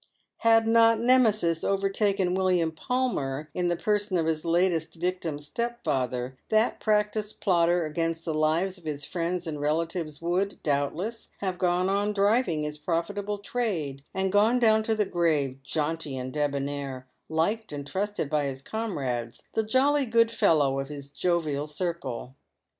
Had 0.37 0.65
not 0.67 0.99
Nemesis 0.99 1.63
overtaken 1.63 2.33
William 2.33 2.71
Palmer, 2.71 3.51
in 3.53 3.67
the 3.67 3.75
person 3.75 4.17
of 4.17 4.25
his 4.25 4.43
latest 4.43 4.95
victim's 4.95 5.45
stepfather, 5.45 6.37
that 6.49 6.79
practised 6.79 7.39
plotter 7.39 7.85
against 7.85 8.25
the 8.25 8.33
lives 8.33 8.79
of 8.79 8.85
his 8.85 9.05
friends 9.05 9.45
and 9.45 9.61
relatives 9.61 10.19
would, 10.19 10.57
doubtless, 10.63 11.29
have 11.37 11.59
gone 11.59 11.87
on 11.87 12.13
driving 12.13 12.63
his 12.63 12.79
profitable 12.79 13.37
trade, 13.37 14.03
and 14.11 14.31
gone 14.31 14.57
down 14.57 14.81
to 14.81 14.95
the 14.95 15.05
grave 15.05 15.59
jaunty 15.61 16.17
and 16.17 16.33
debonnaire, 16.33 17.05
liked 17.29 17.71
and 17.71 17.85
trusted 17.85 18.27
by 18.27 18.45
his 18.45 18.63
comrades, 18.63 19.43
the 19.53 19.61
jolly 19.61 20.07
good 20.07 20.31
fellow 20.31 20.79
of 20.79 20.89
his 20.89 21.11
jovial 21.11 21.67
circle. 21.67 22.33